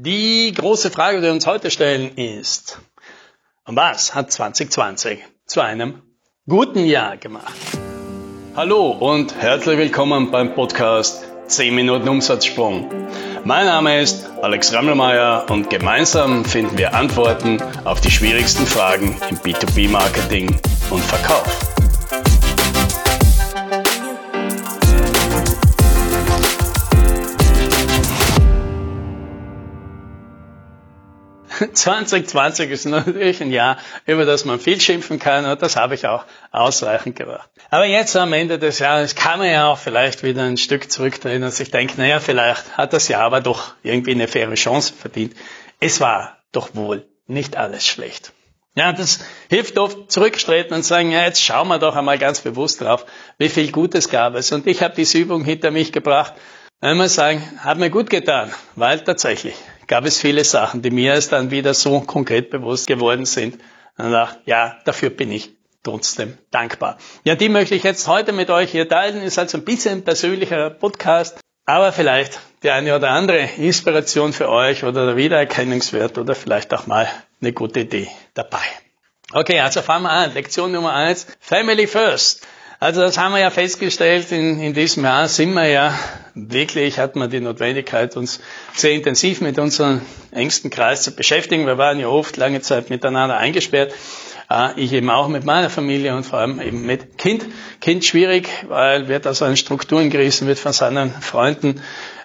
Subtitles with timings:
[0.00, 2.78] Die große Frage, die wir uns heute stellen, ist,
[3.66, 6.02] was hat 2020 zu einem
[6.46, 7.52] guten Jahr gemacht?
[8.54, 12.88] Hallo und herzlich willkommen beim Podcast 10 Minuten Umsatzsprung.
[13.42, 19.38] Mein Name ist Alex Rammelmeier und gemeinsam finden wir Antworten auf die schwierigsten Fragen im
[19.38, 20.60] B2B-Marketing
[20.90, 21.77] und Verkauf.
[31.72, 36.06] 2020 ist natürlich ein Jahr, über das man viel schimpfen kann und das habe ich
[36.06, 37.50] auch ausreichend gemacht.
[37.70, 41.42] Aber jetzt am Ende des Jahres kann man ja auch vielleicht wieder ein Stück zurückdrehen
[41.42, 45.34] und sich denken, naja, vielleicht hat das Jahr aber doch irgendwie eine faire Chance verdient.
[45.80, 48.32] Es war doch wohl nicht alles schlecht.
[48.74, 52.80] Ja, das hilft oft zurückstreten und sagen, ja, jetzt schauen wir doch einmal ganz bewusst
[52.80, 54.52] drauf, wie viel Gutes gab es.
[54.52, 56.34] Und ich habe diese Übung hinter mich gebracht.
[56.80, 59.56] Einmal sagen, hat mir gut getan, weil tatsächlich
[59.88, 63.58] gab es viele Sachen, die mir erst dann wieder so konkret bewusst geworden sind.
[63.96, 65.50] Und dachte, ja, dafür bin ich
[65.82, 66.98] trotzdem dankbar.
[67.24, 69.22] Ja, die möchte ich jetzt heute mit euch hier teilen.
[69.22, 74.32] Ist halt so ein bisschen ein persönlicher Podcast, aber vielleicht die eine oder andere Inspiration
[74.32, 77.08] für euch oder der Wiedererkennungswert oder vielleicht auch mal
[77.40, 78.62] eine gute Idee dabei.
[79.32, 80.34] Okay, also fangen wir an.
[80.34, 81.26] Lektion Nummer eins.
[81.40, 82.46] Family first.
[82.80, 85.98] Also das haben wir ja festgestellt, in, in diesem Jahr sind wir ja
[86.50, 88.40] wirklich, hat man die Notwendigkeit, uns
[88.74, 90.00] sehr intensiv mit unserem
[90.30, 91.66] engsten Kreis zu beschäftigen.
[91.66, 93.92] Wir waren ja oft lange Zeit miteinander eingesperrt.
[94.50, 97.46] Äh, ich eben auch mit meiner Familie und vor allem eben mit Kind.
[97.80, 101.80] Kind schwierig, weil wird aus seinen Strukturen gerissen, wird von seinen Freunden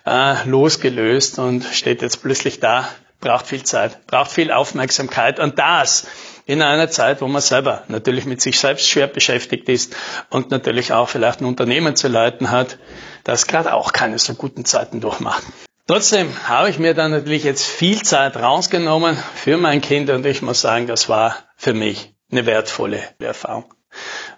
[0.05, 2.87] äh, losgelöst und steht jetzt plötzlich da,
[3.23, 6.05] braucht viel Zeit, braucht viel Aufmerksamkeit und das
[6.45, 9.95] in einer Zeit, wo man selber natürlich mit sich selbst schwer beschäftigt ist
[10.29, 12.77] und natürlich auch vielleicht ein Unternehmen zu leiten hat,
[13.23, 15.43] das gerade auch keine so guten Zeiten durchmacht.
[15.87, 20.41] Trotzdem habe ich mir dann natürlich jetzt viel Zeit rausgenommen für mein Kind und ich
[20.41, 23.73] muss sagen, das war für mich eine wertvolle Erfahrung.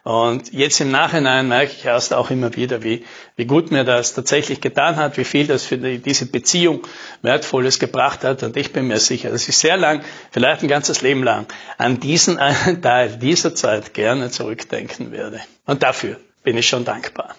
[0.03, 4.13] Und jetzt im Nachhinein merke ich erst auch immer wieder, wie, wie gut mir das
[4.13, 6.85] tatsächlich getan hat, wie viel das für die, diese Beziehung
[7.21, 8.43] Wertvolles gebracht hat.
[8.43, 11.47] Und ich bin mir sicher, dass ich sehr lang, vielleicht ein ganzes Leben lang,
[11.77, 15.39] an diesen einen Teil dieser Zeit gerne zurückdenken werde.
[15.65, 17.35] Und dafür bin ich schon dankbar.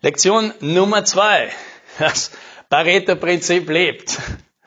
[0.00, 1.50] Lektion Nummer zwei.
[1.98, 2.30] Das
[2.68, 4.18] Pareto-Prinzip lebt.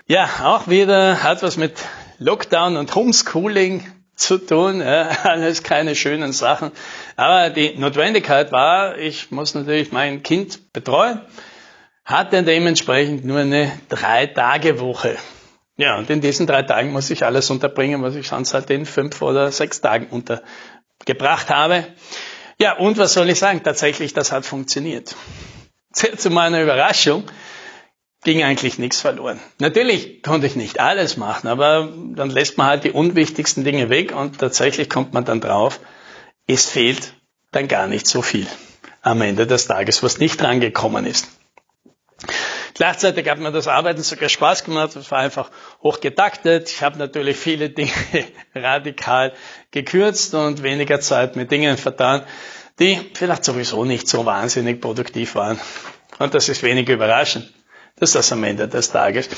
[0.08, 1.74] Ja, auch wieder hat was mit
[2.18, 3.86] Lockdown und Homeschooling
[4.20, 4.82] zu tun.
[4.82, 6.72] Ja, alles keine schönen Sachen.
[7.16, 11.22] Aber die Notwendigkeit war, ich muss natürlich mein Kind betreuen,
[12.06, 15.18] hatte dementsprechend nur eine Drei-Tage-Woche.
[15.78, 18.86] Ja, und in diesen drei Tagen muss ich alles unterbringen, was ich sonst halt in
[18.86, 21.86] fünf oder sechs Tagen untergebracht habe.
[22.60, 23.64] Ja, und was soll ich sagen?
[23.64, 25.16] Tatsächlich, das hat funktioniert.
[25.94, 27.24] Zu meiner Überraschung
[28.24, 29.40] ging eigentlich nichts verloren.
[29.60, 34.14] Natürlich konnte ich nicht alles machen, aber dann lässt man halt die unwichtigsten Dinge weg
[34.14, 35.80] und tatsächlich kommt man dann drauf,
[36.48, 37.14] es fehlt
[37.52, 38.48] dann gar nicht so viel
[39.02, 41.28] am Ende des Tages, was nicht drangekommen ist.
[42.74, 44.96] Gleichzeitig hat mir das Arbeiten sogar Spaß gemacht.
[44.96, 45.52] Es war einfach
[45.82, 46.70] hochgetaktet.
[46.70, 47.92] Ich habe natürlich viele Dinge
[48.56, 49.34] radikal
[49.72, 52.24] gekürzt und weniger Zeit mit Dingen vertan,
[52.80, 55.60] die vielleicht sowieso nicht so wahnsinnig produktiv waren.
[56.20, 57.54] Und das ist wenig überraschend
[58.00, 59.30] dass das am Ende des Tages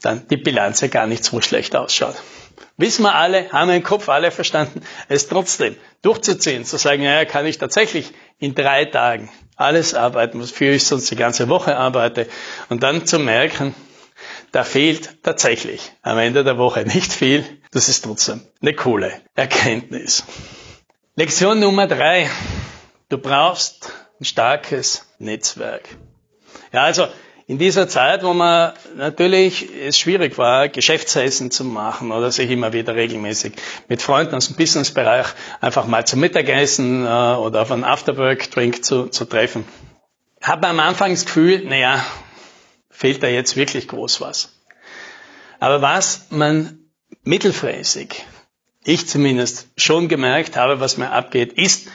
[0.00, 2.14] dann die Bilanz ja gar nicht so schlecht ausschaut.
[2.76, 7.24] Wissen wir alle, haben wir im Kopf alle verstanden, es trotzdem durchzuziehen, zu sagen, ja,
[7.24, 12.28] kann ich tatsächlich in drei Tagen alles arbeiten, wofür ich sonst die ganze Woche arbeite,
[12.68, 13.74] und dann zu merken,
[14.52, 20.24] da fehlt tatsächlich am Ende der Woche nicht viel, das ist trotzdem eine coole Erkenntnis.
[21.16, 22.30] Lektion Nummer drei.
[23.08, 25.88] Du brauchst ein starkes Netzwerk.
[26.72, 27.08] Ja, also
[27.48, 32.74] in dieser Zeit, wo man natürlich es schwierig war, Geschäftsessen zu machen oder sich immer
[32.74, 33.54] wieder regelmäßig
[33.88, 35.28] mit Freunden aus dem Businessbereich
[35.62, 39.64] einfach mal zum Mittagessen äh, oder auf einen Afterwork-Drink zu, zu treffen,
[40.42, 42.04] hat man am Anfang das Gefühl, naja,
[42.90, 44.52] fehlt da jetzt wirklich groß was.
[45.58, 46.80] Aber was man
[47.22, 48.26] mittelfristig,
[48.84, 51.88] ich zumindest schon gemerkt habe, was mir abgeht, ist,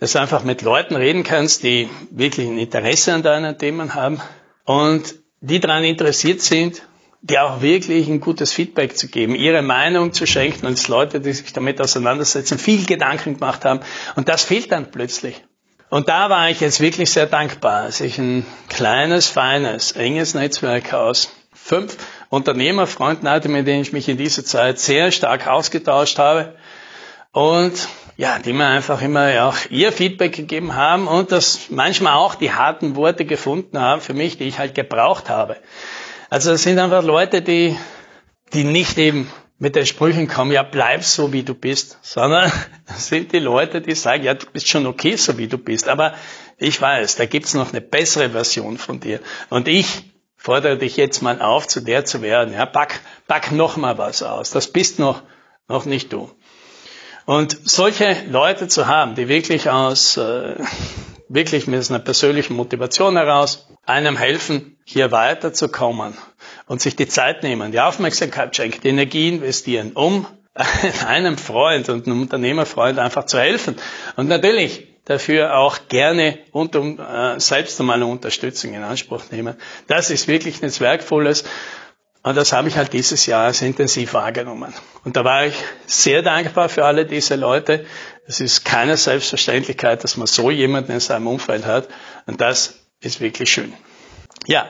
[0.00, 4.20] dass du einfach mit Leuten reden kannst, die wirklich ein Interesse an deinen Themen haben,
[4.68, 6.82] und die daran interessiert sind,
[7.22, 11.22] die auch wirklich ein gutes Feedback zu geben, ihre Meinung zu schenken und es Leute,
[11.22, 13.80] die sich damit auseinandersetzen, viel Gedanken gemacht haben.
[14.14, 15.42] Und das fehlt dann plötzlich.
[15.88, 20.92] Und da war ich jetzt wirklich sehr dankbar, als ich ein kleines, feines, enges Netzwerk
[20.92, 21.96] aus fünf
[22.28, 26.56] Unternehmerfreunden hatte, mit denen ich mich in dieser Zeit sehr stark ausgetauscht habe.
[27.38, 32.34] Und ja, die mir einfach immer auch ihr Feedback gegeben haben und das manchmal auch
[32.34, 35.56] die harten Worte gefunden haben für mich, die ich halt gebraucht habe.
[36.30, 37.78] Also es sind einfach Leute, die
[38.54, 39.30] die nicht eben
[39.60, 42.50] mit den Sprüchen kommen, ja, bleib so, wie du bist, sondern
[42.88, 45.86] das sind die Leute, die sagen, ja, du bist schon okay, so wie du bist,
[45.86, 46.14] aber
[46.56, 49.20] ich weiß, da gibt's noch eine bessere Version von dir.
[49.48, 52.52] Und ich fordere dich jetzt mal auf, zu der zu werden.
[52.52, 52.98] Ja, pack,
[53.28, 54.50] pack noch mal was aus.
[54.50, 55.22] Das bist noch,
[55.68, 56.32] noch nicht du.
[57.28, 60.54] Und solche Leute zu haben, die wirklich aus, äh,
[61.28, 66.16] wirklich mit einer persönlichen Motivation heraus einem helfen, hier weiterzukommen
[66.68, 70.26] und sich die Zeit nehmen, die Aufmerksamkeit schenken, die Energie investieren, um
[71.06, 73.76] einem Freund und einem Unternehmerfreund einfach zu helfen.
[74.16, 79.56] Und natürlich dafür auch gerne und um äh, selbst einmal Unterstützung in Anspruch nehmen.
[79.86, 81.44] Das ist wirklich nichts Werkvolles.
[82.28, 84.74] Und das habe ich halt dieses Jahr sehr intensiv wahrgenommen.
[85.02, 85.54] Und da war ich
[85.86, 87.86] sehr dankbar für alle diese Leute.
[88.26, 91.88] Es ist keine Selbstverständlichkeit, dass man so jemanden in seinem Umfeld hat.
[92.26, 93.72] Und das ist wirklich schön.
[94.46, 94.68] Ja,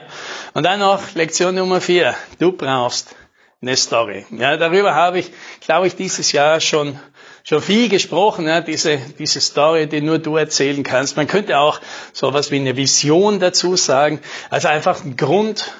[0.53, 2.15] und dann noch Lektion Nummer vier.
[2.39, 3.13] Du brauchst
[3.61, 4.25] eine Story.
[4.31, 5.29] Ja, darüber habe ich,
[5.59, 6.97] glaube ich, dieses Jahr schon
[7.43, 11.17] schon viel gesprochen, ja, diese, diese Story, die nur du erzählen kannst.
[11.17, 11.81] Man könnte auch
[12.13, 14.21] sowas wie eine Vision dazu sagen.
[14.49, 15.73] Also einfach ein Grund,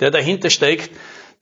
[0.00, 0.90] der dahinter steckt.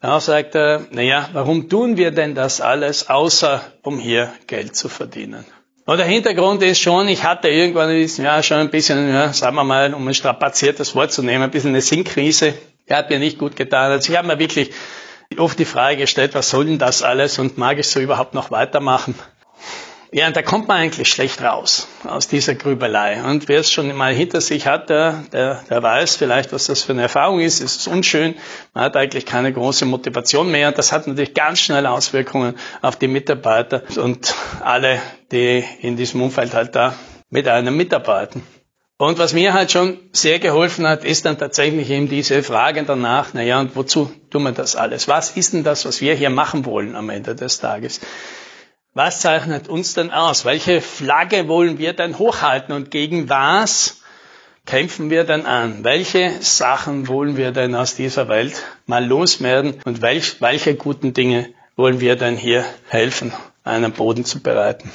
[0.01, 4.89] Da sagt er, naja, warum tun wir denn das alles, außer um hier Geld zu
[4.89, 5.45] verdienen?
[5.87, 9.33] Und der Hintergrund ist schon, ich hatte irgendwann in diesem Jahr schon ein bisschen, ja,
[9.33, 12.55] sagen wir mal, um ein strapaziertes Wort zu nehmen, ein bisschen eine Sinnkrise.
[12.89, 13.91] Die hat mir nicht gut getan.
[13.91, 14.71] Also ich habe mir wirklich
[15.37, 18.51] oft die Frage gestellt, was soll denn das alles und mag ich so überhaupt noch
[18.53, 19.17] weitermachen?
[20.11, 23.23] Ja, da kommt man eigentlich schlecht raus aus dieser Grübelei.
[23.23, 26.83] Und wer es schon mal hinter sich hat, der, der, der weiß vielleicht, was das
[26.83, 27.61] für eine Erfahrung ist.
[27.61, 28.35] Es ist unschön.
[28.73, 30.69] Man hat eigentlich keine große Motivation mehr.
[30.69, 36.23] Und das hat natürlich ganz schnell Auswirkungen auf die Mitarbeiter und alle, die in diesem
[36.23, 36.95] Umfeld halt da
[37.29, 38.43] mit einem mitarbeiten.
[38.97, 43.35] Und was mir halt schon sehr geholfen hat, ist dann tatsächlich eben diese Frage danach,
[43.35, 45.07] naja, und wozu tun wir das alles?
[45.07, 48.01] Was ist denn das, was wir hier machen wollen am Ende des Tages?
[48.99, 50.45] Was zeichnet uns denn aus?
[50.45, 54.01] Welche Flagge wollen wir denn hochhalten und gegen was
[54.67, 55.85] kämpfen wir denn an?
[55.85, 61.49] Welche Sachen wollen wir denn aus dieser Welt mal loswerden und welch, welche guten Dinge
[61.77, 64.91] wollen wir denn hier helfen, einen Boden zu bereiten?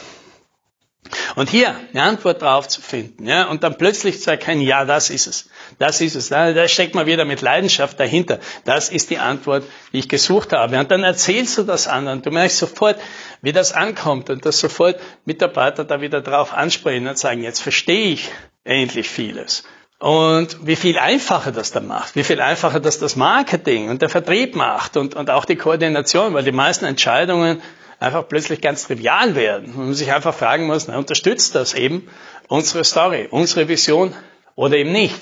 [1.35, 5.09] Und hier eine Antwort drauf zu finden, ja, und dann plötzlich zu erkennen, ja, das
[5.09, 5.49] ist es.
[5.79, 6.29] Das ist es.
[6.29, 8.39] Da steckt man wieder mit Leidenschaft dahinter.
[8.65, 10.79] Das ist die Antwort, die ich gesucht habe.
[10.79, 12.21] Und dann erzählst du das anderen.
[12.21, 12.99] Du merkst sofort,
[13.43, 18.13] wie das ankommt und dass sofort Mitarbeiter da wieder drauf ansprechen und sagen, jetzt verstehe
[18.13, 18.31] ich
[18.63, 19.65] endlich vieles.
[19.99, 24.09] Und wie viel einfacher das dann macht, wie viel einfacher das das Marketing und der
[24.09, 27.61] Vertrieb macht und, und auch die Koordination, weil die meisten Entscheidungen
[27.99, 32.07] einfach plötzlich ganz trivial werden und man sich einfach fragen muss, na, unterstützt das eben
[32.47, 34.13] unsere Story, unsere Vision
[34.55, 35.19] oder eben nicht?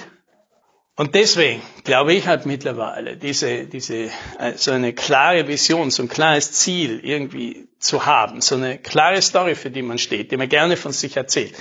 [1.01, 4.11] Und deswegen glaube ich halt mittlerweile, diese, diese,
[4.55, 9.55] so eine klare Vision, so ein klares Ziel irgendwie zu haben, so eine klare Story,
[9.55, 11.55] für die man steht, die man gerne von sich erzählt.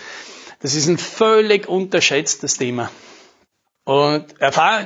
[0.60, 2.90] Das ist ein völlig unterschätztes Thema.
[3.90, 4.26] Und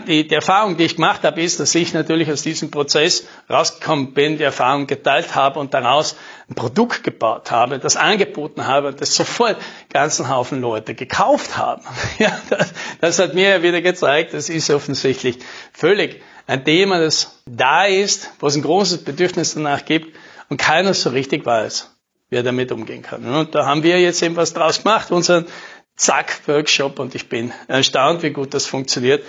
[0.08, 4.38] die, Erfahrung, die ich gemacht habe, ist, dass ich natürlich aus diesem Prozess rausgekommen bin,
[4.38, 6.16] die Erfahrung geteilt habe und daraus
[6.48, 9.58] ein Produkt gebaut habe, das angeboten habe, das sofort
[9.92, 11.82] ganzen Haufen Leute gekauft haben.
[12.18, 12.72] Ja, das,
[13.02, 15.38] das hat mir ja wieder gezeigt, das ist offensichtlich
[15.74, 20.16] völlig ein Thema, das da ist, wo es ein großes Bedürfnis danach gibt
[20.48, 21.94] und keiner so richtig weiß,
[22.30, 23.26] wie er damit umgehen kann.
[23.26, 25.44] Und da haben wir jetzt eben was draus gemacht, unseren
[25.96, 29.24] Zack, Workshop und ich bin erstaunt, wie gut das funktioniert.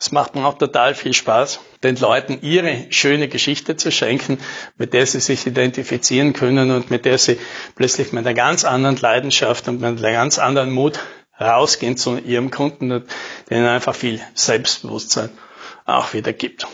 [0.00, 4.38] Es macht mir auch total viel Spaß, den Leuten ihre schöne Geschichte zu schenken,
[4.76, 7.38] mit der sie sich identifizieren können und mit der sie
[7.74, 11.00] plötzlich mit einer ganz anderen Leidenschaft und mit einem ganz anderen Mut
[11.40, 13.06] rausgehen zu ihrem Kunden und
[13.50, 15.30] denen einfach viel Selbstbewusstsein
[15.84, 16.66] auch wieder gibt.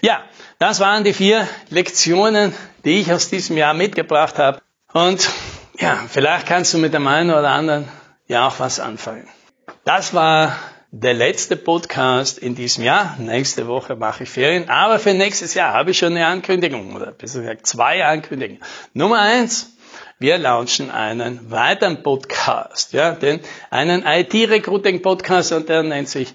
[0.00, 0.24] Ja,
[0.58, 4.60] das waren die vier Lektionen, die ich aus diesem Jahr mitgebracht habe.
[4.92, 5.28] Und
[5.78, 7.88] ja, vielleicht kannst du mit dem einen oder anderen
[8.28, 9.28] ja auch was anfangen.
[9.84, 10.56] Das war
[10.90, 13.16] der letzte Podcast in diesem Jahr.
[13.18, 17.12] Nächste Woche mache ich Ferien, aber für nächstes Jahr habe ich schon eine Ankündigung oder
[17.12, 18.62] besser gesagt zwei Ankündigungen.
[18.94, 19.76] Nummer eins,
[20.18, 23.40] wir launchen einen weiteren Podcast, ja, den
[23.70, 26.34] einen IT-Recruiting-Podcast und der nennt sich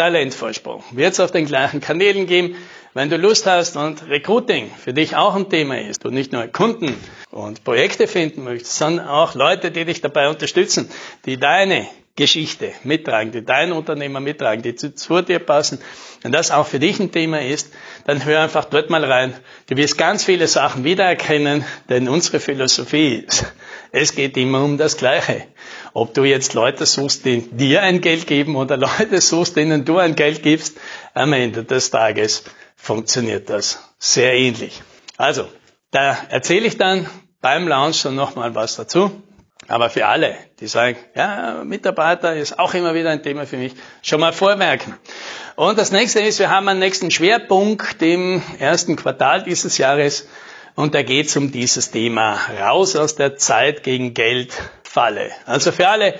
[0.00, 0.82] Talentvorsprung.
[0.92, 2.56] Wird es auf den gleichen Kanälen geben.
[2.94, 6.46] Wenn du Lust hast und Recruiting für dich auch ein Thema ist, du nicht nur
[6.46, 6.96] Kunden
[7.30, 10.90] und Projekte finden möchtest, sondern auch Leute, die dich dabei unterstützen,
[11.26, 11.86] die deine
[12.20, 15.80] Geschichte mittragen, die dein Unternehmer mittragen, die zu, dir passen,
[16.20, 17.72] wenn das auch für dich ein Thema ist,
[18.04, 19.32] dann hör einfach dort mal rein.
[19.70, 23.46] Du wirst ganz viele Sachen wiedererkennen, denn unsere Philosophie ist,
[23.90, 25.46] es geht immer um das Gleiche.
[25.94, 29.96] Ob du jetzt Leute suchst, die dir ein Geld geben oder Leute suchst, denen du
[29.96, 30.76] ein Geld gibst,
[31.14, 32.44] am Ende des Tages
[32.76, 34.82] funktioniert das sehr ähnlich.
[35.16, 35.48] Also,
[35.90, 37.08] da erzähle ich dann
[37.40, 39.10] beim Launch dann nochmal was dazu.
[39.68, 43.74] Aber für alle, die sagen, ja, Mitarbeiter ist auch immer wieder ein Thema für mich,
[44.02, 44.94] schon mal vormerken.
[45.54, 50.26] Und das nächste ist, wir haben einen nächsten Schwerpunkt im ersten Quartal dieses Jahres
[50.74, 54.52] und da geht es um dieses Thema raus aus der Zeit gegen Geld
[54.82, 55.30] Falle.
[55.46, 56.14] Also für alle,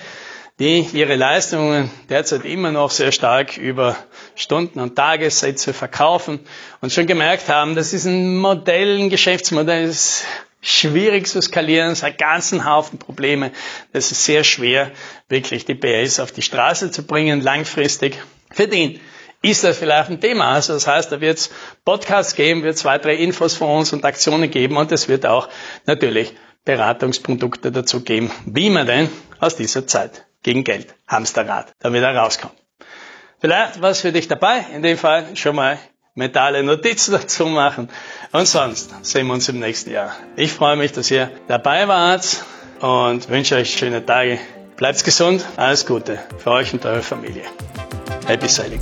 [0.59, 3.97] die ihre Leistungen derzeit immer noch sehr stark über
[4.35, 6.39] Stunden- und Tagessätze verkaufen
[6.79, 10.23] und schon gemerkt haben, das ist ein Modell, ein Geschäftsmodell, das
[10.61, 13.51] schwierig zu skalieren, es hat ganzen Haufen Probleme.
[13.93, 14.91] Das ist sehr schwer,
[15.27, 18.17] wirklich die PS auf die Straße zu bringen, langfristig.
[18.51, 18.99] Für den
[19.41, 20.53] ist das vielleicht ein Thema.
[20.53, 21.49] Also das heißt, da wird es
[21.83, 25.49] Podcasts geben, wird es weitere Infos von uns und Aktionen geben und es wird auch
[25.85, 32.15] natürlich Beratungsprodukte dazu geben, wie man denn aus dieser Zeit gegen Geld, Hamsterrad, da wieder
[32.15, 32.53] rauskommt.
[33.39, 35.79] Vielleicht was für dich dabei, in dem Fall schon mal
[36.15, 37.89] mentale Notizen dazu machen.
[38.31, 40.15] Und sonst sehen wir uns im nächsten Jahr.
[40.35, 42.43] Ich freue mich, dass ihr dabei wart
[42.79, 44.39] und wünsche euch schöne Tage.
[44.75, 47.43] Bleibt gesund, alles Gute für euch und eure Familie.
[48.25, 48.81] Happy Sailing.